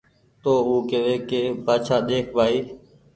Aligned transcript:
تو 0.43 0.51
او 0.67 0.75
ڪيوي 0.89 1.15
ڪي 1.29 1.41
بآڇآ 1.65 1.97
ۮيک 2.07 2.25
ڀآئي 2.35 2.59